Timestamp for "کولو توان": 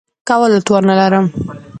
0.27-0.83